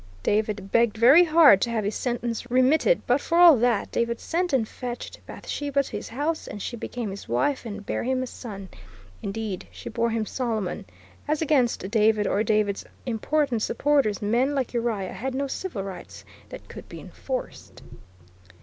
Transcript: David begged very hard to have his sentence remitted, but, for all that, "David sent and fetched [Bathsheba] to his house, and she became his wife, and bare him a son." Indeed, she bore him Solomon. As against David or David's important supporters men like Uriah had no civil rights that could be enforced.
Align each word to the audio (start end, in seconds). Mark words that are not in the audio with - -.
David 0.23 0.71
begged 0.71 0.97
very 0.97 1.23
hard 1.23 1.61
to 1.61 1.69
have 1.69 1.83
his 1.83 1.93
sentence 1.93 2.49
remitted, 2.49 3.03
but, 3.05 3.21
for 3.21 3.37
all 3.37 3.55
that, 3.57 3.91
"David 3.91 4.19
sent 4.19 4.51
and 4.51 4.67
fetched 4.67 5.23
[Bathsheba] 5.27 5.83
to 5.83 5.91
his 5.91 6.09
house, 6.09 6.47
and 6.47 6.59
she 6.59 6.75
became 6.75 7.11
his 7.11 7.29
wife, 7.29 7.67
and 7.67 7.85
bare 7.85 8.01
him 8.01 8.23
a 8.23 8.25
son." 8.25 8.69
Indeed, 9.21 9.67
she 9.69 9.89
bore 9.89 10.09
him 10.09 10.25
Solomon. 10.25 10.85
As 11.27 11.43
against 11.43 11.91
David 11.91 12.25
or 12.25 12.41
David's 12.41 12.83
important 13.05 13.61
supporters 13.61 14.23
men 14.23 14.55
like 14.55 14.73
Uriah 14.73 15.13
had 15.13 15.35
no 15.35 15.45
civil 15.45 15.83
rights 15.83 16.25
that 16.49 16.67
could 16.67 16.89
be 16.89 16.99
enforced. 16.99 17.83